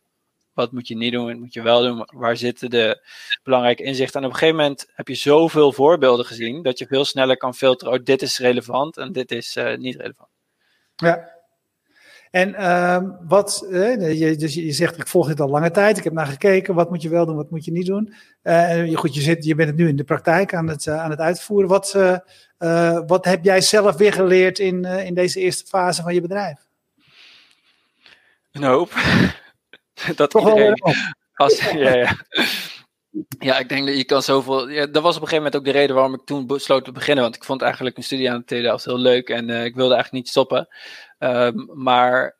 [0.53, 3.07] wat moet je niet doen, wat moet je wel doen, waar zitten de
[3.43, 4.19] belangrijke inzichten.
[4.19, 7.55] En op een gegeven moment heb je zoveel voorbeelden gezien, dat je veel sneller kan
[7.55, 10.29] filteren, oh, dit is relevant en dit is uh, niet relevant.
[10.95, 11.34] Ja.
[12.35, 16.03] En uh, wat, uh, je, dus je zegt, ik volg dit al lange tijd, ik
[16.03, 18.13] heb naar gekeken, wat moet je wel doen, wat moet je niet doen.
[18.43, 21.19] Uh, goed, je, zit, je bent het nu in de praktijk aan het, aan het
[21.19, 21.69] uitvoeren.
[21.69, 21.97] Wat,
[23.07, 26.57] wat heb jij zelf weer geleerd in, in deze eerste fase van je bedrijf?
[28.51, 28.91] Een hoop.
[30.15, 30.81] dat Toch iedereen.
[31.33, 32.15] Als, ja, ja.
[33.39, 34.69] Ja, ik denk dat je kan zoveel.
[34.69, 36.91] Ja, dat was op een gegeven moment ook de reden waarom ik toen besloot te
[36.91, 37.23] beginnen.
[37.23, 39.93] Want ik vond eigenlijk een studie aan de TDL heel leuk en uh, ik wilde
[39.93, 40.67] eigenlijk niet stoppen.
[41.19, 42.37] Um, maar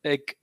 [0.00, 0.36] ik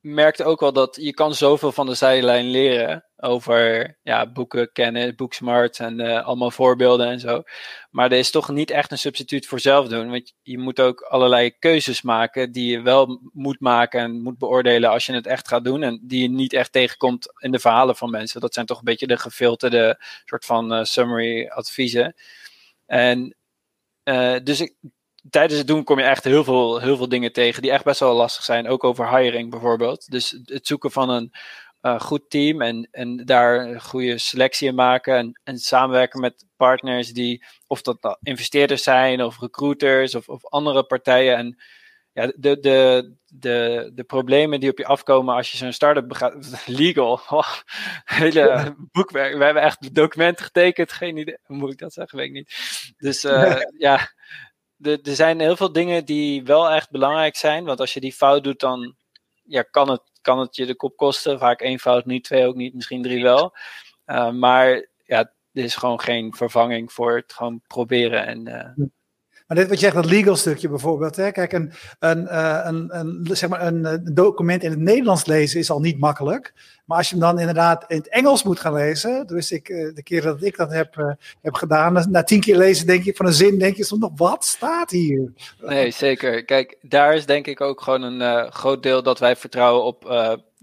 [0.00, 5.16] merkte ook wel dat je kan zoveel van de zijlijn leren over ja, boeken kennen,
[5.16, 7.42] boeksmart en uh, allemaal voorbeelden en zo.
[7.90, 10.10] Maar er is toch niet echt een substituut voor zelf doen.
[10.10, 14.90] Want je moet ook allerlei keuzes maken die je wel moet maken en moet beoordelen
[14.90, 15.82] als je het echt gaat doen.
[15.82, 18.40] En die je niet echt tegenkomt in de verhalen van mensen.
[18.40, 22.14] Dat zijn toch een beetje de gefilterde soort van uh, summary adviezen.
[22.86, 23.36] En
[24.04, 24.74] uh, dus ik,
[25.30, 28.00] tijdens het doen kom je echt heel veel, heel veel dingen tegen die echt best
[28.00, 28.68] wel lastig zijn.
[28.68, 30.10] Ook over hiring bijvoorbeeld.
[30.10, 31.32] Dus het zoeken van een
[31.82, 35.16] uh, goed team en, en daar een goede selectie in maken.
[35.16, 40.46] En, en samenwerken met partners die, of dat nou investeerders zijn, of recruiters, of, of
[40.46, 41.36] andere partijen.
[41.36, 41.58] En
[42.12, 46.34] ja, de, de, de, de problemen die op je afkomen als je zo'n start-up begaat.
[46.66, 47.20] Legal.
[47.30, 47.52] Oh,
[48.04, 49.36] hele boekwerk.
[49.36, 50.92] We hebben echt documenten getekend.
[50.92, 51.38] Geen idee.
[51.42, 52.18] Hoe moet ik dat zeggen?
[52.18, 52.54] Weet ik niet.
[52.96, 54.10] Dus uh, ja,
[54.82, 57.64] er zijn heel veel dingen die wel echt belangrijk zijn.
[57.64, 58.94] Want als je die fout doet, dan
[59.42, 61.38] ja, kan, het, kan het je de kop kosten.
[61.38, 63.56] Vaak één fout niet, twee ook niet, misschien drie wel.
[64.06, 65.18] Uh, maar ja,
[65.52, 68.26] er is gewoon geen vervanging voor het gewoon proberen.
[68.26, 68.86] En, uh,
[69.46, 71.16] maar dit wat je zegt, dat legal stukje bijvoorbeeld.
[71.16, 71.30] Hè?
[71.30, 75.70] Kijk, een, een, eh, een, een, zeg maar een document in het Nederlands lezen is
[75.70, 76.52] al niet makkelijk.
[76.84, 79.26] Maar als je hem dan inderdaad in het Engels moet gaan lezen.
[79.26, 82.86] Dus ik, eh, de keer dat ik dat heb, heb gedaan, na tien keer lezen
[82.86, 85.32] denk je van een zin, denk je soms nog, wat staat hier?
[85.60, 86.44] Nee, zeker.
[86.44, 90.04] Kijk, daar is denk ik ook gewoon een groot deel dat wij vertrouwen op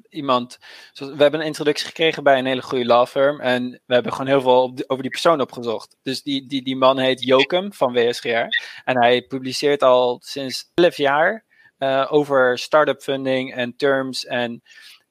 [0.09, 0.57] iemand.
[0.93, 3.39] We hebben een introductie gekregen bij een hele goede law firm.
[3.39, 5.97] En we hebben gewoon heel veel over die persoon opgezocht.
[6.01, 8.47] Dus die, die, die man heet Jokum van WSGR.
[8.83, 11.45] En hij publiceert al sinds 11 jaar
[11.79, 14.25] uh, over start-up funding en terms.
[14.25, 14.61] En,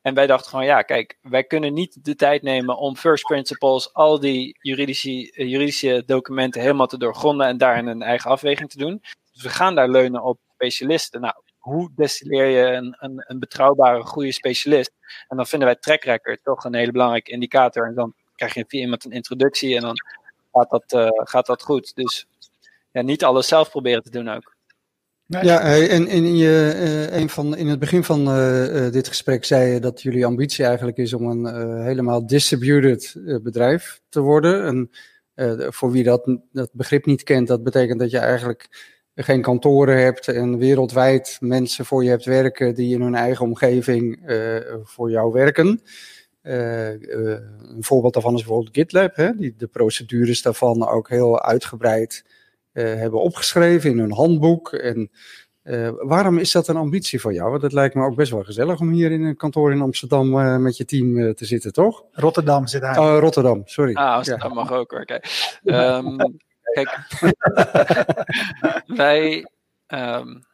[0.03, 3.95] en wij dachten gewoon, ja, kijk, wij kunnen niet de tijd nemen om first principles,
[3.95, 9.03] al die juridische, juridische documenten helemaal te doorgronden en daarin een eigen afweging te doen.
[9.33, 11.21] Dus we gaan daar leunen op specialisten.
[11.21, 11.35] Nou,
[11.69, 14.93] hoe destilleer je een, een, een betrouwbare, goede specialist?
[15.29, 17.87] En dan vinden wij track record toch een hele belangrijke indicator.
[17.87, 19.97] En dan krijg je via iemand een introductie en dan
[20.53, 21.95] gaat dat, uh, gaat dat goed.
[21.95, 22.27] Dus
[22.93, 24.57] ja, niet alles zelf proberen te doen ook.
[25.27, 29.73] Ja, en in, je, uh, een van, in het begin van uh, dit gesprek zei
[29.73, 34.65] je dat jullie ambitie eigenlijk is om een helemaal distributed bedrijf te worden.
[34.65, 34.91] En
[35.73, 38.69] voor wie dat, dat begrip niet kent, dat betekent dat je eigenlijk
[39.25, 44.21] geen kantoren hebt en wereldwijd mensen voor je hebt werken die in hun eigen omgeving
[44.83, 45.83] voor jou werken.
[46.43, 51.43] Uh, uh, een voorbeeld daarvan is bijvoorbeeld GitLab, hè, die de procedures daarvan ook heel
[51.43, 52.25] uitgebreid
[52.73, 54.73] uh, hebben opgeschreven in hun handboek.
[54.73, 55.11] En
[55.99, 57.51] waarom is dat een ambitie voor jou?
[57.51, 60.31] Want het lijkt me ook best wel gezellig om hier in een kantoor in Amsterdam
[60.63, 62.05] met je team te zitten, toch?
[62.13, 62.99] Rotterdam zit hij.
[62.99, 63.95] Oh, Rotterdam, sorry.
[63.95, 64.55] Ah, Amsterdam ja.
[64.55, 65.05] mag ook hoor.
[65.05, 66.39] Kijk, um,
[66.73, 66.99] kijk
[69.01, 69.47] wij.
[69.87, 70.47] Um,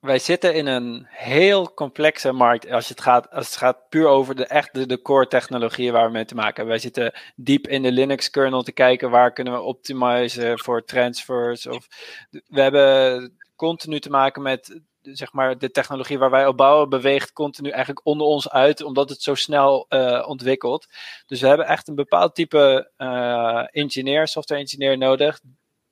[0.00, 4.34] wij zitten in een heel complexe markt als het gaat, als het gaat puur over
[4.34, 6.72] de, echt de, de core technologieën waar we mee te maken hebben.
[6.72, 11.66] Wij zitten diep in de Linux kernel te kijken waar kunnen we optimizen voor transfers.
[11.66, 11.86] Of,
[12.30, 17.32] we hebben continu te maken met zeg maar, de technologie waar wij op bouwen beweegt
[17.32, 20.86] continu eigenlijk onder ons uit, omdat het zo snel uh, ontwikkelt.
[21.26, 25.40] Dus we hebben echt een bepaald type uh, engineer, software engineer nodig,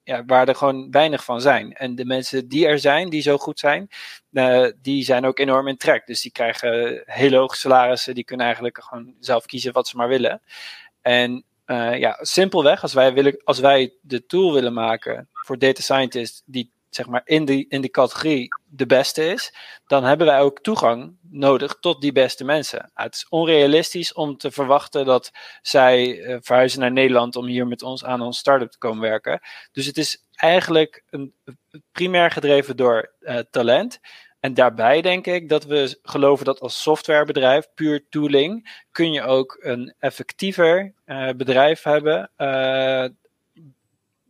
[0.02, 1.72] ja, waar er gewoon weinig van zijn.
[1.72, 3.88] En de mensen die er zijn, die zo goed zijn,
[4.30, 6.06] uh, die zijn ook enorm in trek.
[6.06, 10.08] Dus die krijgen hele hoge salarissen, die kunnen eigenlijk gewoon zelf kiezen wat ze maar
[10.08, 10.42] willen.
[11.00, 11.42] En
[11.98, 16.72] ja, simpelweg, als wij, willen, als wij de tool willen maken voor data scientists die
[16.90, 19.54] zeg maar in die, in die categorie de beste is,
[19.86, 22.90] dan hebben wij ook toegang nodig tot die beste mensen.
[22.94, 25.30] Het is onrealistisch om te verwachten dat
[25.62, 29.40] zij uh, verhuizen naar Nederland om hier met ons aan ons start-up te komen werken.
[29.72, 31.34] Dus het is eigenlijk een,
[31.92, 34.00] primair gedreven door uh, talent.
[34.40, 39.58] En daarbij denk ik dat we geloven dat als softwarebedrijf, puur tooling, kun je ook
[39.60, 42.30] een effectiever uh, bedrijf hebben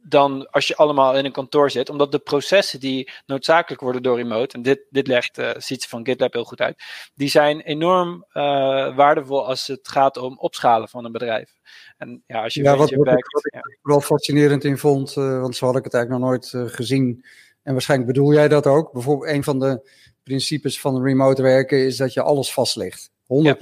[0.03, 1.91] dan als je allemaal in een kantoor zit.
[1.91, 5.51] Omdat de processen die noodzakelijk worden door remote, en dit, dit legt uh,
[5.89, 6.83] van GitLab heel goed uit,
[7.15, 11.53] die zijn enorm uh, waardevol als het gaat om opschalen van een bedrijf.
[11.97, 13.61] En ja, als je ja, wat, wat, werkt, wat ik ja.
[13.83, 17.25] wel fascinerend in vond, uh, want zo had ik het eigenlijk nog nooit gezien.
[17.63, 18.93] En waarschijnlijk bedoel jij dat ook.
[18.93, 19.91] Bijvoorbeeld, een van de
[20.23, 23.11] principes van remote werken is dat je alles vastlegt.
[23.11, 23.17] 100%.
[23.29, 23.55] Ja,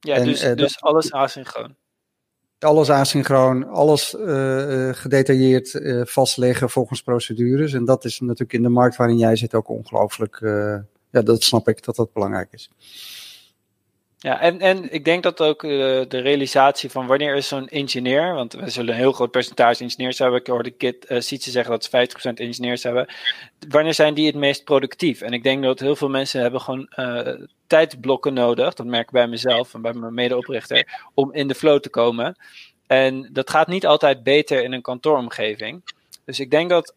[0.00, 1.76] ja en, dus, dus alles asynchroon
[2.64, 7.72] alles asynchroon, alles uh, gedetailleerd uh, vastleggen volgens procedures.
[7.72, 10.40] En dat is natuurlijk in de markt waarin jij zit ook ongelooflijk.
[10.40, 10.76] Uh,
[11.10, 12.70] ja, dat snap ik dat dat belangrijk is.
[14.22, 18.52] Ja, en, en ik denk dat ook de realisatie van wanneer is zo'n engineer, want
[18.52, 20.40] we zullen een heel groot percentage engineers hebben.
[20.40, 23.06] Ik hoorde Kit uh, Sietse zeggen dat ze 50% engineers hebben.
[23.68, 25.20] Wanneer zijn die het meest productief?
[25.20, 26.88] En ik denk dat heel veel mensen hebben gewoon
[27.66, 31.80] tijdblokken nodig, dat merk ik bij mezelf en bij mijn medeoprichter, om in de flow
[31.80, 32.36] te komen.
[32.86, 35.82] En dat gaat niet altijd beter in een kantooromgeving.
[36.24, 36.94] Dus ik denk dat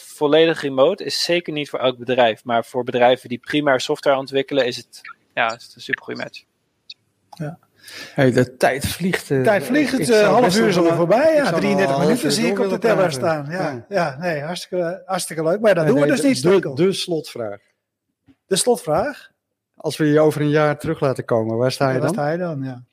[0.00, 2.44] volledig remote is zeker niet voor elk bedrijf.
[2.44, 5.00] Maar voor bedrijven die primair software ontwikkelen, is het,
[5.34, 6.42] ja, is het een super goede match.
[7.38, 7.58] Ja.
[8.14, 9.28] Hey, de tijd vliegt.
[9.28, 11.34] De tijd vliegt, het uh, half uur is alweer voorbij.
[11.34, 13.46] Ja, 33 minuten zie ik op de teller staan.
[13.50, 13.84] Ja, ja.
[13.88, 15.60] ja, nee, hartstikke, hartstikke leuk.
[15.60, 16.42] Maar dat nee, doen we dus niet.
[16.42, 17.60] De, de slotvraag.
[18.46, 19.30] De slotvraag?
[19.74, 22.14] Als we je over een jaar terug laten komen, waar sta je ja, dan?
[22.14, 22.84] Waar sta je dan, ja.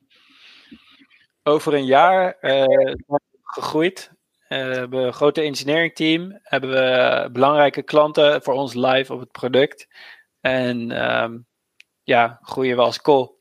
[1.42, 2.94] Over een jaar uh,
[3.42, 4.10] gegroeid.
[4.48, 6.38] Uh, hebben we een grote engineering team.
[6.42, 9.88] Hebben we belangrijke klanten voor ons live op het product.
[10.40, 11.46] En um,
[12.02, 13.38] ja, groeien we als kool.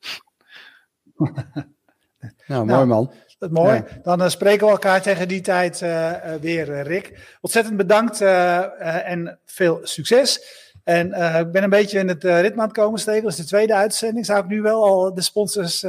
[2.48, 3.12] nou, mooi man.
[3.40, 3.74] Dat mooi.
[3.74, 3.86] Ja.
[4.04, 7.38] Dan uh, spreken we elkaar tegen die tijd uh, weer, Rick.
[7.42, 10.64] Ontzettend bedankt en veel succes.
[10.84, 11.08] En
[11.40, 13.24] ik ben een beetje in het ritme aan het komen steken.
[13.24, 14.26] Dat is de tweede uitzending.
[14.26, 15.86] Zou ik nu wel al de sponsors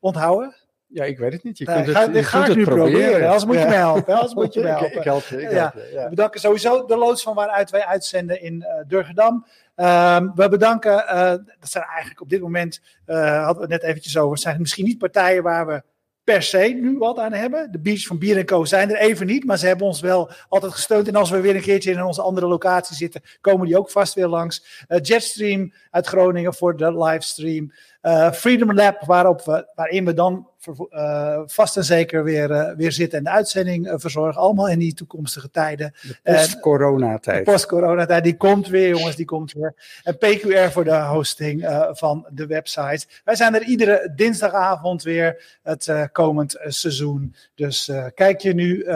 [0.00, 0.61] onthouden?
[0.92, 1.58] Ja, ik weet het niet.
[1.58, 2.92] Je nee, kunt ga, het, je ga ik nu proberen.
[2.92, 3.26] proberen.
[3.26, 4.14] Anders moet je me helpen.
[4.14, 4.96] Anders moet je helpen.
[4.96, 5.42] ik, help je.
[5.42, 6.02] Ik help je ja.
[6.02, 9.46] We bedanken sowieso de loods van waaruit wij uitzenden in uh, Durgedam.
[9.76, 11.30] Um, we bedanken, uh,
[11.60, 14.60] dat zijn eigenlijk op dit moment, uh, hadden we het net eventjes over, het zijn
[14.60, 15.82] misschien niet partijen waar we
[16.24, 17.72] per se nu wat aan hebben.
[17.72, 20.72] De beach van Bier Co zijn er even niet, maar ze hebben ons wel altijd
[20.72, 21.08] gesteund.
[21.08, 24.14] En als we weer een keertje in onze andere locatie zitten, komen die ook vast
[24.14, 24.84] weer langs.
[24.88, 27.72] Uh, Jetstream uit Groningen voor de livestream.
[28.02, 30.48] Uh, Freedom Lab, waarop we, waarin we dan
[30.90, 34.40] uh, vast en zeker weer, uh, weer zitten en de uitzending verzorgen.
[34.40, 35.94] Allemaal in die toekomstige tijden.
[36.22, 37.44] Post-corona-tijd.
[37.44, 39.74] Post-corona-tijd, die komt weer, jongens, die komt weer.
[40.02, 43.06] En PQR voor de hosting van de website.
[43.24, 47.34] Wij zijn er iedere dinsdagavond weer het komend seizoen.
[47.54, 48.86] Dus kijk je nu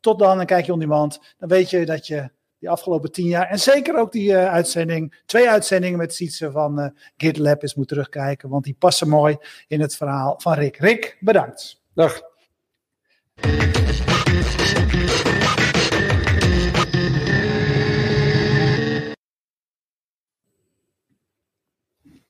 [0.00, 1.20] tot dan en kijk je on demand.
[1.38, 2.30] Dan weet je dat je
[2.66, 3.48] die afgelopen tien jaar.
[3.48, 7.88] En zeker ook die eh, uitzending, twee uitzendingen met Sietse van eh, GitLab is moet
[7.88, 8.48] terugkijken.
[8.48, 9.36] Want die passen mooi
[9.68, 10.76] in het verhaal van Rick.
[10.76, 11.82] Rick, bedankt.
[11.94, 12.20] Dag.